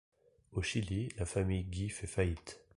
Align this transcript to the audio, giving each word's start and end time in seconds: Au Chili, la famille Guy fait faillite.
Au 0.53 0.63
Chili, 0.63 1.09
la 1.19 1.27
famille 1.27 1.63
Guy 1.65 1.89
fait 1.89 2.07
faillite. 2.07 2.63